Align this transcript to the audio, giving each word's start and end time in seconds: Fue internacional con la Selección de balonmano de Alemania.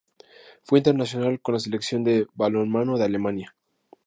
Fue 0.63 0.79
internacional 0.79 1.41
con 1.43 1.53
la 1.53 1.59
Selección 1.59 2.03
de 2.03 2.25
balonmano 2.33 2.97
de 2.97 3.03
Alemania. 3.03 3.55